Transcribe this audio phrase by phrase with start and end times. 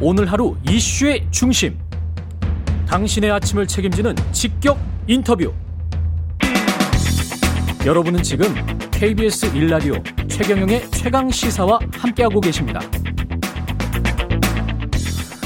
[0.00, 1.78] 오늘 하루 이슈의 중심.
[2.86, 5.52] 당신의 아침을 책임지는 직격 인터뷰.
[7.86, 8.46] 여러분은 지금
[8.90, 12.80] KBS 1라디오 최경영의 최강 시사와 함께하고 계십니다.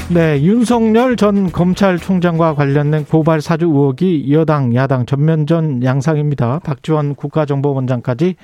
[0.09, 6.59] 네, 윤석열 전 검찰총장과 관련된 고발 사주 의혹이 여당, 야당 전면전 양상입니다.
[6.59, 8.35] 박지원 국가정보원장까지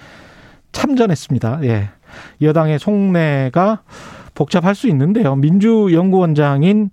[0.71, 1.61] 참전했습니다.
[1.63, 1.89] 예.
[2.41, 3.81] 여당의 속내가
[4.35, 5.35] 복잡할 수 있는데요.
[5.35, 6.91] 민주연구원장인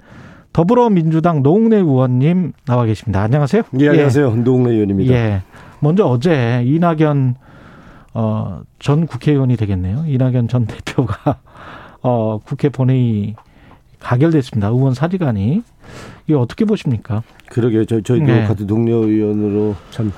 [0.53, 3.23] 더불어민주당 노웅래 의원님 나와 계십니다.
[3.23, 3.63] 안녕하세요.
[3.81, 4.33] 예, 안녕하세요.
[4.33, 4.41] 예.
[4.41, 5.13] 노웅래 의원입니다.
[5.13, 5.43] 예.
[5.81, 7.35] 먼저 어제 이낙연
[8.15, 10.05] 어, 전 국회의원이 되겠네요.
[10.07, 11.39] 이낙연 전 대표가
[12.03, 13.35] 어, 국회 본회의
[13.99, 14.69] 가결됐습니다.
[14.69, 15.63] 의원 사직안이.
[16.27, 17.23] 이게 어떻게 보십니까?
[17.49, 17.85] 그러게요.
[17.85, 18.45] 저, 저희도 네.
[18.45, 20.13] 같은 동료 의원으로 참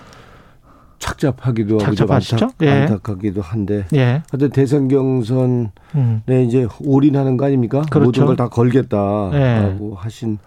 [0.98, 2.44] 착잡하기도 하고 착잡하시죠?
[2.46, 2.70] 안타, 예.
[2.70, 4.22] 안타깝기도 한데 예.
[4.30, 6.22] 하여튼 대선 경선에 음.
[6.46, 7.82] 이제 올인하는 거 아닙니까?
[7.90, 8.06] 그렇죠.
[8.06, 9.94] 모든 걸 다 걸겠다라고 예.
[9.96, 10.38] 하신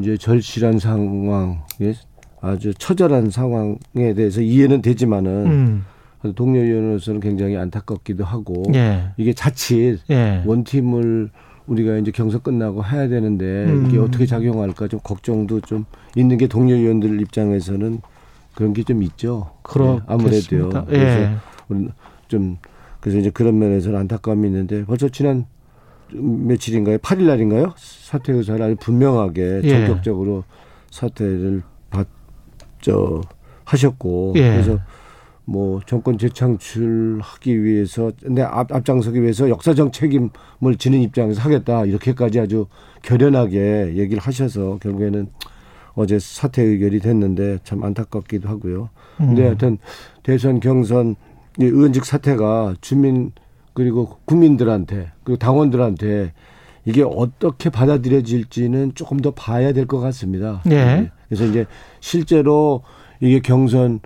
[0.00, 1.94] 이제 절실한 상황, 예.
[2.40, 5.84] 아주 처절한 상황에 대해서 이해는 되지만은 음.
[6.34, 9.10] 동료 의원으로서는 굉장히 안타깝기도 하고 예.
[9.16, 10.42] 이게 자칫 예.
[10.44, 11.30] 원팀을
[11.66, 13.86] 우리가 이제 경선 끝나고 해야 되는데 음.
[13.88, 18.00] 이게 어떻게 작용할까 좀 걱정도 좀 있는 게 동료 의원들 입장에서는
[18.56, 19.52] 그런 게 좀 있죠.
[19.62, 20.70] 그렇 네, 아무래도요.
[20.90, 20.96] 예.
[20.96, 21.30] 그래서
[21.68, 21.88] 우리
[22.26, 22.56] 좀
[23.00, 25.46] 그래서 이제 그런 면에서는 안타까움이 있는데 벌써 지난
[26.12, 26.98] 며칠인가요?
[26.98, 27.74] 8일 날인가요?
[27.76, 29.68] 사퇴 의사를 아주 분명하게 예.
[29.68, 30.42] 전격적으로
[30.90, 32.08] 사퇴를 받
[32.80, 33.20] 저
[33.64, 34.42] 하셨고 예.
[34.52, 34.78] 그래서
[35.44, 42.66] 뭐 정권 재창출하기 위해서 내 앞, 앞장서기 위해서 역사적 책임을 지는 입장에서 하겠다 이렇게까지 아주
[43.02, 45.28] 결연하게 얘기를 하셔서 결국에는
[45.96, 48.90] 어제 사퇴 의결이 됐는데 참 안타깝기도 하고요.
[49.16, 49.46] 근데 음.
[49.46, 49.78] 하여튼
[50.22, 51.16] 대선 경선
[51.58, 53.32] 의원직 사퇴가 주민
[53.72, 56.32] 그리고 국민들한테 그리고 당원들한테
[56.84, 60.62] 이게 어떻게 받아들여질지는 조금 더 봐야 될 것 같습니다.
[60.64, 61.10] 네.
[61.28, 61.66] 그래서 이제
[62.00, 62.82] 실제로
[63.20, 64.00] 이게 경선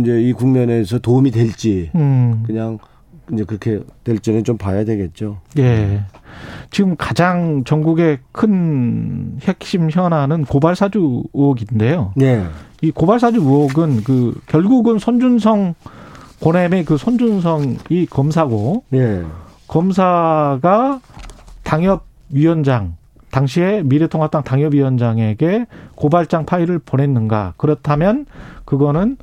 [0.00, 2.42] 이제 이 국면에서 도움이 될지 음.
[2.44, 2.78] 그냥
[3.32, 5.40] 이제 그렇게 될지는 좀 봐야 되겠죠.
[5.58, 6.02] 예.
[6.76, 12.12] 지금 가장 전국의 큰 핵심 현안은 고발 사주 의혹인데요.
[12.16, 12.44] 네.
[12.82, 15.74] 이 고발 사주 의혹은 그 결국은 손준성
[16.42, 19.24] 보냄의 그 손준성이 검사고 네.
[19.68, 21.00] 검사가
[21.62, 22.96] 당협 위원장
[23.30, 25.64] 당시에 미래통합당 당협위원장에게
[25.94, 27.54] 고발장 파일을 보냈는가?
[27.56, 28.26] 그렇다면
[28.66, 29.16] 그거는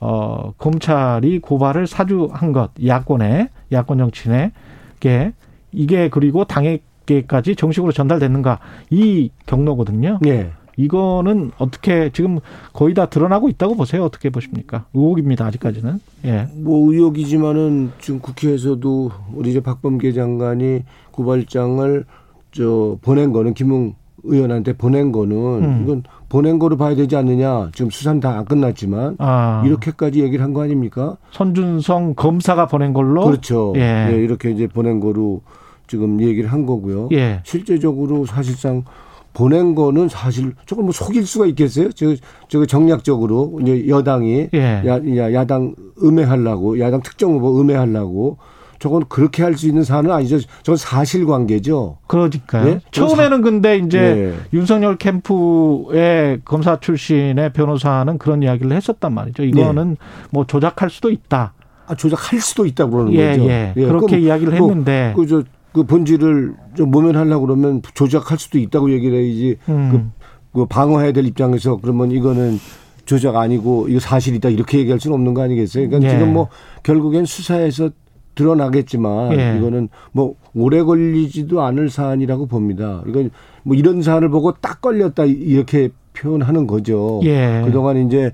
[0.00, 5.32] 어, 검찰이 고발을 사주한 것, 야권에, 야권 정치인에게,
[5.72, 8.58] 이게 그리고 당에 게까지 정식으로 전달됐는가,
[8.90, 10.18] 이 경로거든요.
[10.26, 10.50] 예.
[10.76, 12.38] 이거는 어떻게 지금
[12.72, 14.04] 거의 다 드러나고 있다고 보세요.
[14.04, 14.84] 어떻게 보십니까?
[14.94, 15.44] 의혹입니다.
[15.46, 15.98] 아직까지는.
[16.26, 16.46] 예.
[16.54, 22.04] 뭐 의혹이지만은 지금 국회에서도 우리 이제 박범계 장관이 고발장을
[22.52, 23.94] 저 보낸 거는 김웅
[24.24, 25.80] 의원한테 보낸 거는 음.
[25.84, 27.70] 이건 보낸 거로 봐야 되지 않느냐.
[27.74, 29.62] 지금 수사는 다 안 끝났지만 아.
[29.66, 31.16] 이렇게까지 얘기를 한 거 아닙니까?
[31.30, 33.72] 손준성 검사가 보낸 걸로 그렇죠.
[33.76, 34.10] 예.
[34.12, 34.16] 예.
[34.16, 35.40] 이렇게 이제 보낸 거로
[35.88, 37.08] 지금 얘기를 한 거고요.
[37.12, 37.40] 예.
[37.44, 38.84] 실제적으로 사실상
[39.32, 41.90] 보낸 거는 사실 조금 뭐 속일 수가 있겠어요?
[41.92, 42.14] 저,
[42.48, 44.82] 저 정략적으로 이제 여당이 예.
[44.86, 48.38] 야, 야, 당 음해하려고 야당 특정 후보 음해하려고
[48.78, 50.38] 저건 그렇게 할 수 있는 사안은 아니죠.
[50.62, 51.98] 저건 사실관계죠.
[52.06, 52.64] 그러니까요.
[52.64, 52.80] 네?
[52.92, 54.34] 처음에는 근데 이제 네.
[54.52, 59.44] 윤석열 캠프의 검사 출신의 변호사는 그런 이야기를 했었단 말이죠.
[59.44, 59.96] 이거는 네.
[60.30, 61.54] 뭐 조작할 수도 있다.
[61.86, 63.48] 아, 조작할 수도 있다고 그러는 예, 거죠.
[63.48, 63.72] 예.
[63.76, 63.84] 예.
[63.86, 65.12] 그렇게 이야기를 뭐 했는데.
[65.16, 65.42] 그, 저,
[65.78, 69.56] 그 본질을 좀 모면하려고 그러면 조작할 수도 있다고 얘기를 해야지.
[69.68, 70.12] 음.
[70.52, 72.58] 그, 그 방어해야 될 입장에서 그러면 이거는
[73.04, 75.88] 조작 아니고 이거 사실이다 이렇게 얘기할 수는 없는 거 아니겠어요?
[75.88, 76.18] 그러니까 예.
[76.18, 76.48] 지금 뭐
[76.82, 77.90] 결국엔 수사에서
[78.34, 79.56] 드러나겠지만 예.
[79.56, 83.02] 이거는 뭐 오래 걸리지도 않을 사안이라고 봅니다.
[83.06, 83.30] 이건
[83.62, 87.20] 뭐 이런 사안을 보고 딱 걸렸다 이렇게 표현하는 거죠.
[87.22, 87.62] 예.
[87.64, 88.32] 그동안 이제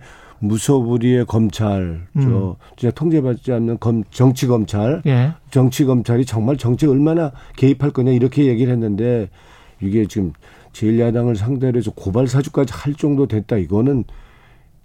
[0.49, 2.21] 무소불위의 검찰, 음.
[2.23, 5.33] 저 진짜 통제받지 않는 검, 정치 검찰, 예.
[5.51, 9.29] 정치 검찰이 정말 정치에 얼마나 개입할 거냐 이렇게 얘기를 했는데
[9.81, 10.33] 이게 지금
[10.73, 13.57] 제1야당을 상대로 해서 고발 사주까지 할 정도 됐다.
[13.57, 14.05] 이거는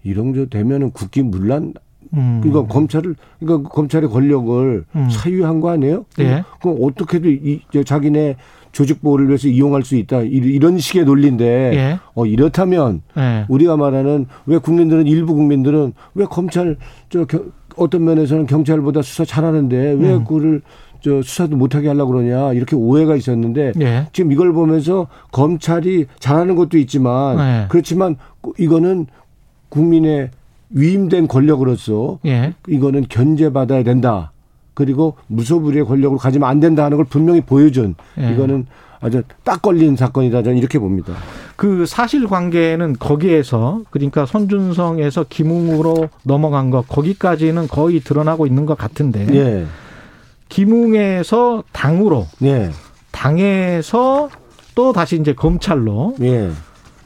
[0.03, 1.73] 이런 저 되면은 국기 문란
[2.13, 2.39] 음.
[2.41, 5.09] 그러니까 검찰을 그러니까 검찰의 권력을 음.
[5.09, 6.05] 사유한 거 아니에요?
[6.19, 6.43] 예.
[6.61, 8.35] 그럼 어떻게도 이 자기네
[8.71, 11.99] 조직 보호를 위해서 이용할 수 있다 이런 식의 논리인데 예.
[12.13, 13.45] 어 이렇다면 예.
[13.47, 16.77] 우리가 말하는 왜 국민들은 일부 국민들은 왜 검찰
[17.09, 17.43] 저 겨,
[17.75, 20.23] 어떤 면에서는 경찰보다 수사 잘하는데 왜 음.
[20.23, 20.61] 그거를
[21.01, 24.07] 저 수사도 못하게 하려고 그러냐 이렇게 오해가 있었는데 예.
[24.11, 27.65] 지금 이걸 보면서 검찰이 잘하는 것도 있지만 예.
[27.69, 28.17] 그렇지만
[28.57, 29.07] 이거는
[29.69, 30.31] 국민의
[30.69, 32.53] 위임된 권력으로서 예.
[32.67, 34.31] 이거는 견제받아야 된다.
[34.73, 38.31] 그리고 무소불위의 권력을 가지면 안 된다 하는 걸 분명히 보여준 예.
[38.31, 38.65] 이거는
[39.01, 41.13] 아주 딱 걸린 사건이다 저는 이렇게 봅니다.
[41.55, 49.65] 그 사실관계는 거기에서 그러니까 손준성에서 김웅으로 넘어간 것 거기까지는 거의 드러나고 있는 것 같은데 예.
[50.49, 52.71] 김웅에서 당으로 예.
[53.11, 54.29] 당에서
[54.75, 56.51] 또 다시 이제 검찰로 예.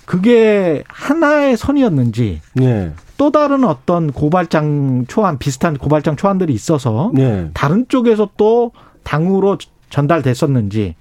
[0.05, 2.91] 그게 하나의 선이었는지 예.
[3.23, 7.51] 또 다른 어떤 고발장 초안 비슷한 고발장 초안들이 있어서 예.
[7.53, 8.73] 다른 쪽에서 또
[9.03, 9.57] 당으로
[9.89, 10.95] 전달됐었는지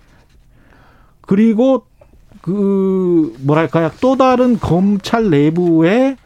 [1.23, 1.85] 그리고
[2.41, 6.17] 그 뭐랄까요 또 다른 검찰 내부에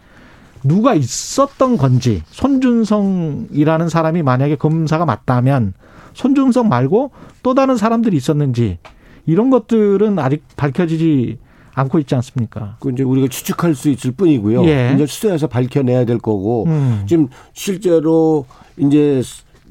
[0.63, 5.73] 누가 있었던 건지 손준성이라는 사람이 만약에 검사가 맞다면
[6.13, 8.77] 손준성 말고 또 다른 사람들이 있었는지
[9.25, 11.39] 이런 것들은 아직 밝혀지지
[11.77, 12.77] 않고 있지 않습니까?
[12.81, 14.65] 그 이제 우리가 추측할 수 있을 뿐이고요.
[14.67, 14.93] 예.
[14.95, 17.05] 이제 수사해서 밝혀내야 될 거고 음.
[17.07, 18.47] 지금 실제로
[18.79, 19.23] 이제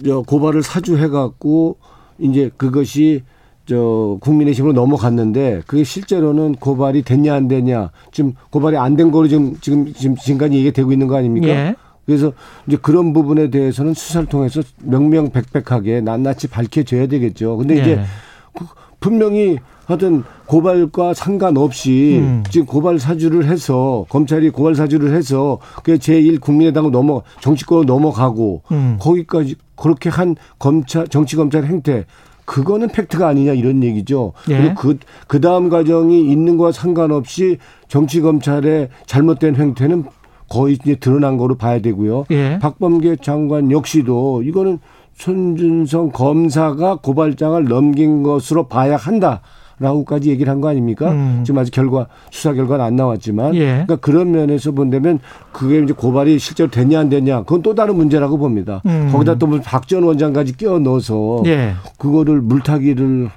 [0.06, 1.78] 저 고발을 사주해 갖고
[2.20, 3.24] 이제 그것이
[3.66, 9.58] 저 국민의힘으로 넘어갔는데 그게 실제로는 고발이 됐냐 안 됐냐 지금 고발이 안 된 거로 지금
[9.60, 11.48] 지금 지금 지금까지 얘기가 되고 있는 거 아닙니까?
[11.48, 11.76] 예.
[12.06, 12.34] 그래서
[12.68, 17.58] 이제 그런 부분에 대해서는 수사를 통해서 명명백백하게 낱낱이 밝혀져야 되겠죠.
[17.58, 18.06] 근데 이제 예.
[18.54, 18.66] 그
[19.00, 22.44] 분명히 하여튼 고발과 상관없이 음.
[22.50, 28.98] 지금 고발 사주를 해서 검찰이 고발 사주를 해서 그 제1 국민의당으로 넘어 정치권으로 넘어가고 음.
[29.00, 32.06] 거기까지 그렇게 한 검찰 정치 검찰 행태
[32.46, 34.34] 그거는 팩트가 아니냐 이런 얘기죠.
[34.50, 34.58] 예.
[34.58, 37.58] 그리고 그, 그 다음 과정이 있는 거와 상관없이
[37.88, 40.06] 정치 검찰의 잘못된 행태는
[40.48, 42.26] 거의 이제 드러난 거로 봐야 되고요.
[42.32, 42.60] 예.
[42.60, 44.80] 박범계 장관 역시도 이거는
[45.16, 49.42] 손준성 검사가 고발장을 넘긴 것으로 봐야 한다
[49.80, 51.12] 라고까지 얘기를 한 거 아닙니까?
[51.12, 51.44] 음.
[51.46, 53.66] 지금 아직 결과 수사 결과는 안 나왔지만, 예.
[53.86, 55.20] 그러니까 그런 면에서 본다면
[55.52, 58.82] 그게 이제 고발이 실제로 됐냐 안 됐냐 그건 또 다른 문제라고 봅니다.
[58.86, 59.10] 음.
[59.12, 61.74] 거기다 또 박전 원장까지 끼워 넣어서 예.
[61.98, 63.30] 그거를 물타기를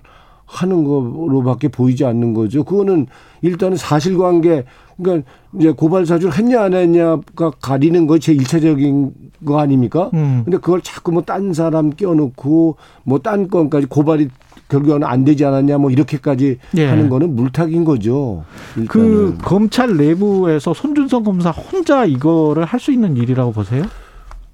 [0.46, 2.64] 하는 거로밖에 보이지 않는 거죠.
[2.64, 3.06] 그거는
[3.42, 4.64] 일단은 사실관계
[4.96, 9.12] 그러니까 이제 고발 사주를 했냐 안 했냐가 가리는 것이 제일 일차적인
[9.44, 10.10] 거 아닙니까?
[10.14, 10.42] 음.
[10.44, 14.28] 근데 그걸 자꾸 뭐 딴 사람 껴놓고 뭐 딴 건까지 고발이
[14.68, 16.86] 결국에는 안 되지 않았냐 뭐 이렇게까지 예.
[16.86, 18.44] 하는 거는 물타기인 거죠.
[18.74, 19.38] 그 일단은.
[19.38, 23.84] 검찰 내부에서 손준성 검사 혼자 이거를 할 수 있는 일이라고 보세요?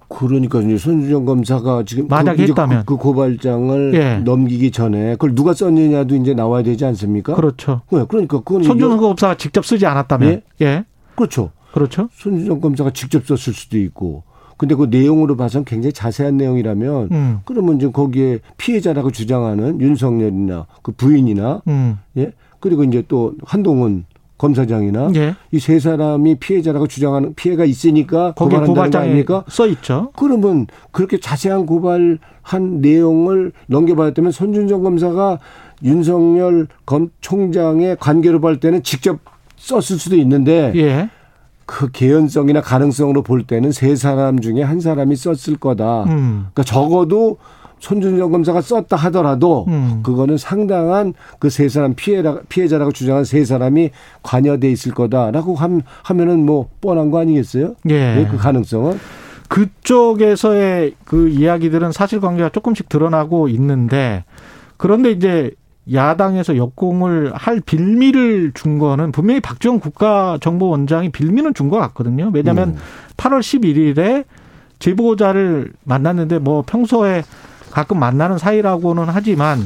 [0.09, 2.85] 그러니까 이제 손준영 검사가 지금 만약에 그, 했다면.
[2.87, 4.17] 그, 그 고발장을 예.
[4.19, 7.35] 넘기기 전에 그걸 누가 썼느냐도 이제 나와야 되지 않습니까?
[7.35, 7.83] 그렇죠.
[7.91, 10.85] 네, 그러니까 그건 손준성 이거- 검사가 직접 쓰지 않았다면 예.
[11.17, 11.51] 그렇죠.
[11.73, 12.09] 그렇죠.
[12.15, 14.23] 손준영 검사가 직접 썼을 수도 있고.
[14.57, 17.39] 근데 그 내용으로 봐서는 굉장히 자세한 내용이라면 음.
[17.45, 21.99] 그러면 이제 거기에 피해자라고 주장하는 윤석열이나 그 부인이나 음.
[22.17, 24.05] 예 그리고 이제 또 한동훈
[24.39, 25.35] 검사장이나 예.
[25.53, 29.45] 이세 사람이 피해자라고 주장하는 피해가 있으니까 거기에 고발한다는 거 고발장에 아닙니까?
[29.49, 30.11] 써 있죠.
[30.17, 32.19] 그러면 그렇게 자세한 고발한
[32.81, 35.39] 내용을 넘겨받았다면 손준성 검사가
[35.83, 39.21] 윤석열 검 총장의 관계로 볼 때는 직접
[39.57, 41.09] 썼을 수도 있는데 예.
[41.67, 46.05] 그 개연성이나 가능성으로 볼 때는 세 사람 중에 한 사람이 썼을 거다.
[46.05, 46.47] 음.
[46.53, 47.39] 그러니까 적어도
[47.81, 50.01] 손준영 검사가 썼다 하더라도 음.
[50.03, 53.91] 그거는 상당한 그 세 사람 피해라, 피해자라고 주장한 세 사람이
[54.23, 57.75] 관여돼 있을 거다라고 함, 하면은 뭐 뻔한 거 아니겠어요?
[57.91, 58.15] 예.
[58.15, 58.99] 네, 그 가능성은
[59.49, 64.25] 그쪽에서의 그 이야기들은 사실관계가 조금씩 드러나고 있는데
[64.77, 65.51] 그런데 이제
[65.93, 72.31] 야당에서 역공을 할 빌미를 준 거는 분명히 박지원 국가정보원장이 빌미는 준 것 같거든요.
[72.33, 72.79] 왜냐하면 음.
[73.17, 74.25] 8월 11일에
[74.79, 77.23] 제보자를 만났는데 뭐 평소에
[77.71, 79.59] 가끔 만나는 사이라고는 하지만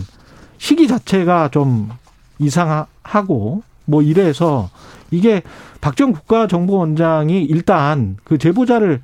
[0.58, 1.90] 시기 자체가 좀
[2.38, 4.70] 이상하고 뭐 이래서
[5.10, 5.42] 이게
[5.80, 9.00] 박지원 국가정보원장이 일단 그 제보자를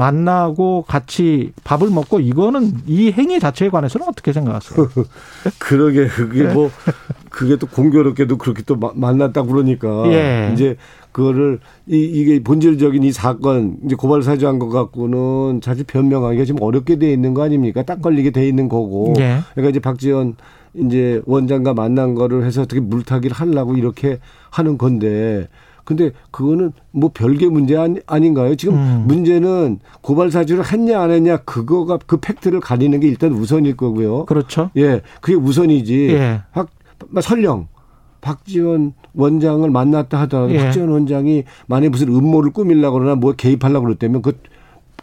[0.00, 4.88] 만나고 같이 밥을 먹고 이거는 이 행위 자체에 관해서는 어떻게 생각하세요?
[5.60, 6.54] 그러게 그게 네.
[6.54, 6.70] 뭐
[7.28, 10.50] 그게 또 공교롭게도 그렇게 또 마- 만났다 그러니까 예.
[10.54, 10.76] 이제
[11.12, 16.98] 그거를 이, 이게 본질적인 이 사건 이제 고발 사주한 것 갖고는 사실 변명하기가 지금 어렵게
[16.98, 17.82] 돼 있는 거 아닙니까?
[17.82, 19.12] 딱 걸리게 돼 있는 거고.
[19.18, 19.40] 예.
[19.52, 20.36] 그러니까 이제 박지원
[20.74, 24.18] 이제 원장과 만난 거를 해서 어떻게 물타기를 하려고 이렇게
[24.50, 25.48] 하는 건데.
[25.84, 28.54] 근데 그거는 뭐 별개 문제 아닌가요?
[28.54, 29.04] 지금 음.
[29.06, 34.26] 문제는 고발 사주를 했냐 안 했냐 그거가 그 팩트를 가리는 게 일단 우선일 거고요.
[34.26, 34.70] 그렇죠.
[34.76, 36.10] 예, 그게 우선이지.
[36.10, 36.42] 예.
[36.52, 36.68] 박,
[37.20, 37.68] 설령
[38.20, 40.58] 박지원 원장을 만났다 하더라도 예.
[40.58, 44.38] 박지원 원장이 만약 에 무슨 음모를 꾸밀라고 그러나 뭐 개입하려고 그랬다면 그,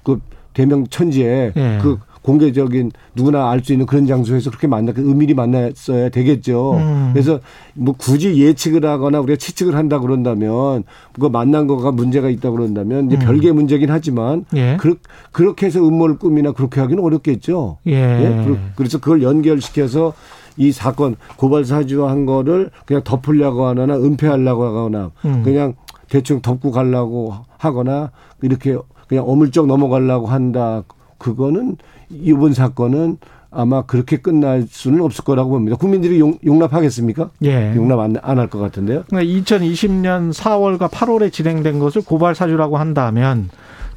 [0.03, 0.19] 그
[0.53, 1.79] 대명 천지에 예.
[1.81, 6.74] 그 공개적인 누구나 알 수 있는 그런 장소에서 그렇게 만나 그 은밀히 만났어야 되겠죠.
[6.74, 7.10] 음.
[7.13, 7.39] 그래서
[7.74, 13.15] 뭐 굳이 예측을 하거나 우리가 치측을 한다 그런다면 그거 만난 거가 문제가 있다 그런다면 이제
[13.15, 13.19] 음.
[13.19, 14.75] 별개 문제긴 하지만 예.
[14.77, 15.00] 그,
[15.31, 17.77] 그렇게 해서 음모를 꾸미나 그렇게 하기는 어렵겠죠.
[17.88, 17.93] 예.
[17.93, 18.57] 예?
[18.75, 20.13] 그래서 그걸 연결시켜서
[20.57, 25.43] 이 사건 고발 사주한 거를 그냥 덮으려고 하거나 은폐하려고 하거나 음.
[25.43, 25.75] 그냥
[26.10, 30.84] 대충 덮고 가려고 하거나 이렇게 그냥 어물쩍 넘어가려고 한다.
[31.17, 31.77] 그거는
[32.09, 33.17] 이번 사건은
[33.49, 35.77] 아마 그렇게 끝날 수는 없을 거라고 봅니다.
[35.77, 37.29] 국민들이 용, 용납하겠습니까?
[37.43, 37.73] 예.
[37.75, 39.03] 용납 안 할 것 같은데요.
[39.09, 43.49] 그러니까 2020년 4월과 8월에 진행된 것을 고발 사주라고 한다면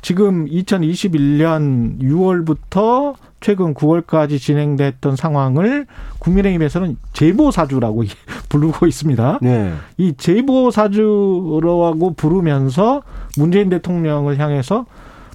[0.03, 5.87] 지금 2021년 6월부터 최근 9월까지 진행됐던 상황을
[6.21, 8.05] 국민의힘에서는 제보 사주라고
[8.49, 9.39] 부르고 있습니다.
[9.43, 9.73] 네.
[9.99, 13.03] 이 제보 사주라고 부르면서
[13.37, 14.87] 문재인 대통령을 향해서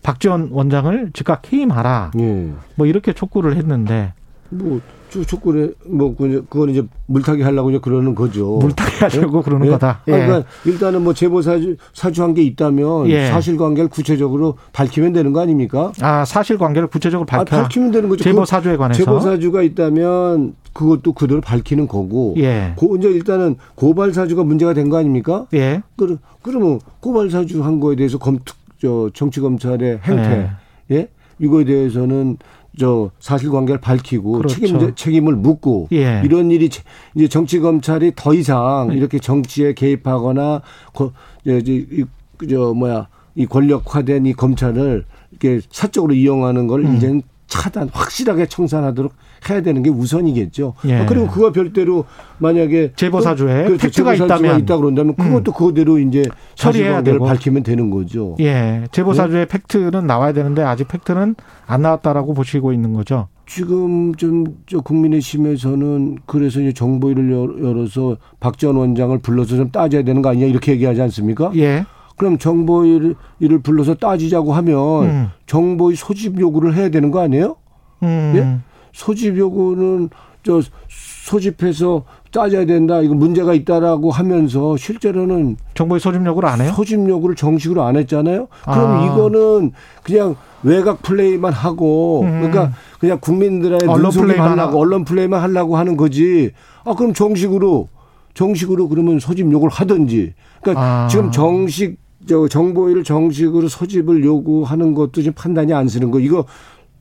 [0.09, 2.11] 박지원 원장을 즉각 해임하라.
[2.19, 2.49] 예.
[2.75, 4.13] 뭐 이렇게 촉구를 했는데
[4.49, 8.57] 뭐 조- 조건에 뭐 그건 그건 이제 물타기 하려고 이제 그러는 거죠.
[8.61, 9.71] 물타기 하려고 그러는 예?
[9.71, 10.01] 거다.
[10.07, 13.27] 아니, 그러니까 일단은 뭐 제보 사주 사주한 게 있다면 예.
[13.29, 15.91] 사실관계를 구체적으로 밝히면 되는 거 아닙니까?
[16.01, 18.23] 아 사실관계를 구체적으로 아, 밝혀 밝히면 되는 거죠.
[18.23, 22.35] 제보 그 사주에 관해서 제보 사주가 있다면 그것도 그대로 밝히는 거고.
[22.37, 22.73] 예.
[22.75, 25.47] 고, 이제 일단은 고발 사주가 문제가 된 거 아닙니까?
[25.55, 25.81] 예.
[25.95, 28.37] 그러, 그러면 고발 사주 한 거에 대해서 검,
[28.81, 30.51] 저, 정치 검찰의 행태,
[30.91, 31.07] 예.
[31.39, 32.37] 이거에 대해서는
[32.77, 34.55] 저 사실관계를 밝히고 그렇죠.
[34.59, 36.21] 책임 책임을 묻고 예.
[36.25, 36.83] 이런 일이 제-
[37.15, 40.61] 이제 정치 검찰이 더 이상 이렇게 정치에 개입하거나
[40.93, 41.11] 거,
[41.45, 42.03] 이제 이-
[42.37, 46.95] 그저 뭐야 이 권력화된 이 검찰을 이렇게 사적으로 이용하는 걸 음.
[46.95, 49.13] 이제는 차단 확실하게 청산하도록
[49.49, 50.73] 해야 되는 게 우선이겠죠.
[50.87, 50.95] 예.
[51.01, 52.05] 아, 그리고 그와 별대로
[52.39, 53.77] 만약에 제보 또- 사주에 그렇죠.
[53.87, 54.55] 팩트가 제보 사주가 있다면.
[54.55, 54.59] 음.
[54.61, 56.23] 있다 그런다면 그것도 그거대로 이제
[56.55, 57.25] 처리해야 되고.
[57.25, 58.35] 밝히면 되는 거죠.
[58.39, 58.83] 예.
[58.91, 59.45] 제보 네?
[59.45, 61.35] 팩트는 나와야 되는데 아직 팩트는
[61.67, 63.27] 안 나왔다라고 보시고 있는 거죠.
[63.47, 70.21] 지금 좀 저 국민의힘에서는 그래서 이제 정보위를 열- 열어서 박지원 원장을 불러서 좀 따져야 되는
[70.21, 71.51] 거 아니냐 이렇게 얘기하지 않습니까?
[71.55, 71.85] 예.
[72.17, 73.15] 그럼 정보위를
[73.61, 75.27] 불러서 따지자고 하면 음.
[75.47, 77.57] 정보위 소집 요구를 해야 되는 거 아니에요?
[78.03, 78.33] 음.
[78.35, 78.74] 예?
[78.95, 80.09] 소집 요구는
[80.43, 83.01] 저 소집해서 따져야 된다.
[83.01, 86.71] 이거 문제가 있다라고 하면서 실제로는 정보의 소집 요구를 안 해요?
[86.75, 88.47] 소집 요구를 정식으로 안 했잖아요.
[88.63, 89.05] 그럼 아.
[89.05, 89.71] 이거는
[90.03, 92.41] 그냥 외곽 플레이만 하고 음.
[92.41, 94.79] 그러니까 그냥 국민들의 언론 플레이만 하려고 하고.
[94.79, 96.51] 언론 플레이만 하려고 하는 거지.
[96.85, 97.89] 아 그럼 정식으로
[98.33, 100.33] 정식으로 그러면 소집 요구를 하든지.
[100.61, 101.07] 그러니까 아.
[101.09, 101.97] 지금 정식
[102.27, 106.19] 저 정보위를 정식으로 소집을 요구하는 것도 지금 판단이 안 쓰는 거.
[106.19, 106.45] 이거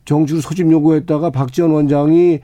[0.04, 2.40] 정식으로 소집 요구했다가 박지원 원장이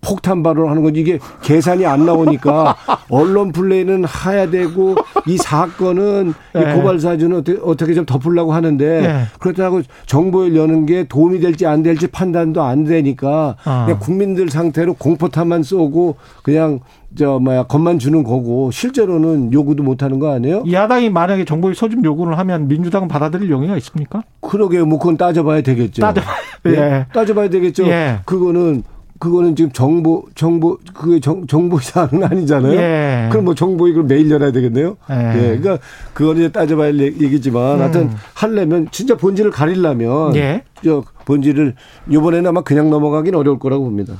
[0.00, 2.76] 폭탄 발언하는 건 이게 계산이 안 나오니까
[3.10, 6.74] 언론 플레이는 해야 되고 이 사건은 이 네.
[6.74, 9.24] 고발 사주는 어떻게, 어떻게 좀 덮으려고 하는데 네.
[9.38, 13.84] 그렇다고 정보를 여는 게 도움이 될지 안 될지 판단도 안 되니까 아.
[13.86, 16.80] 그냥 국민들 상태로 공포탄만 쏘고 그냥
[17.18, 20.62] 저 뭐야 겁만 주는 거고 실제로는 요구도 못 하는 거 아니에요?
[20.70, 24.22] 야당이 만약에 정보의 소집 요구를 하면 민주당은 받아들일 용의가 있습니까?
[24.40, 24.86] 그러게요.
[24.86, 26.02] 뭐 그건 따져봐야 되겠죠.
[26.02, 26.22] 따져봐야-
[26.66, 26.70] 예?
[26.70, 27.06] 예.
[27.12, 27.86] 따져봐야 되겠죠.
[27.88, 28.20] 예.
[28.24, 28.84] 그거는
[29.20, 32.72] 그거는 지금 정보 정보 그게 정, 정보 사안은 아니잖아요.
[32.72, 33.28] 예.
[33.30, 34.96] 그럼 뭐 정보 이걸 매일 열어야 되겠네요.
[35.10, 35.14] 예.
[35.14, 35.58] 예.
[35.58, 35.78] 그러니까
[36.14, 37.80] 그거는 이제 따져봐야 할 얘기지만 음.
[37.82, 40.64] 하여튼 하려면 진짜 본질을 가리려면 예.
[40.82, 41.74] 저 본질을
[42.08, 44.14] 이번에는 아마 그냥 넘어가긴 어려울 거라고 봅니다.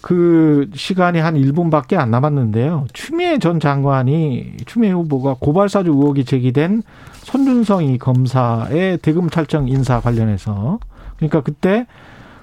[0.00, 2.86] 그 시간이 한 1분밖에 안 남았는데요.
[2.94, 6.82] 추미애 전 장관이 추미애 후보가 고발사주 의혹이 제기된
[7.24, 10.78] 손준성 이 검사의 대금 탈정 인사 관련해서
[11.18, 11.86] 그러니까 그때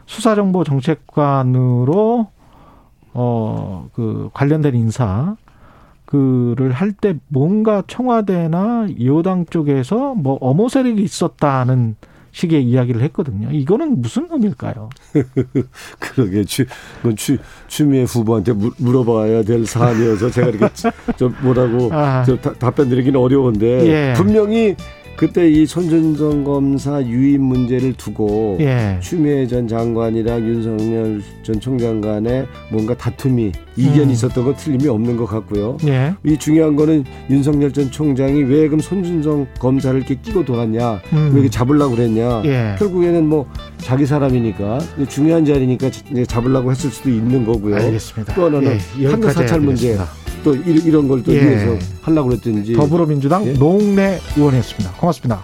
[0.06, 2.28] 수사정보정책관으로
[3.14, 5.36] 어 그 관련된 인사
[6.06, 11.96] 그를 할 때 뭔가 청와대나 여당 쪽에서 뭐 엄호 세력이 있었다는
[12.32, 13.50] 식의 이야기를 했거든요.
[13.52, 14.90] 이거는 무슨 의미일까요?
[16.00, 16.66] 그러게 추,
[16.98, 20.68] 그건 추, 추미애 후보한테 물, 물어봐야 될 사안이어서 제가 이렇게
[21.16, 22.24] 좀 뭐라고 아.
[22.26, 24.14] 좀 다- 답변 드리기는 어려운데 예.
[24.18, 24.76] 분명히
[25.16, 28.98] 그때 이 손준성 검사 유임 문제를 두고 예.
[29.02, 34.12] 추미애 전 장관이랑 윤석열 전 총장 간에 뭔가 다툼이 이견이 음.
[34.12, 35.78] 있었던 건 틀림이 없는 것 같고요.
[35.88, 36.14] 예.
[36.24, 41.28] 이 중요한 거는 윤석열 전 총장이 왜 그럼 손준성 검사를 이렇게 끼고 돌았냐, 음.
[41.28, 42.42] 왜 이렇게 잡으려고 그랬냐.
[42.46, 42.76] 예.
[42.78, 45.90] 결국에는 뭐 자기 사람이니까 중요한 자리니까
[46.28, 47.76] 잡으려고 했을 수도 있는 거고요.
[47.76, 48.34] 알겠습니다.
[48.36, 49.98] 또 하나는 예, 한국 여기까지 사찰 문제.
[50.46, 51.42] 또 이- 이런 걸또 예.
[51.42, 53.54] 위해서 하려고 그랬든지 더불어민주당 예.
[53.54, 54.92] 노웅래 의원이었습니다.
[55.00, 55.44] 고맙습니다.